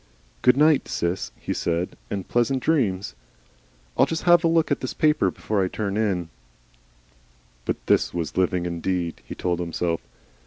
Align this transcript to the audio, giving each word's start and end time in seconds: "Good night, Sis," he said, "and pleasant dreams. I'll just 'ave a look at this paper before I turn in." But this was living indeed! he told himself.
"Good 0.41 0.57
night, 0.57 0.87
Sis," 0.87 1.31
he 1.39 1.53
said, 1.53 1.89
"and 2.09 2.27
pleasant 2.27 2.63
dreams. 2.63 3.13
I'll 3.95 4.07
just 4.07 4.27
'ave 4.27 4.41
a 4.43 4.49
look 4.49 4.71
at 4.71 4.79
this 4.79 4.95
paper 4.95 5.29
before 5.29 5.63
I 5.63 5.67
turn 5.67 5.95
in." 5.95 6.29
But 7.65 7.77
this 7.85 8.11
was 8.11 8.35
living 8.35 8.65
indeed! 8.65 9.21
he 9.27 9.35
told 9.35 9.59
himself. 9.59 10.01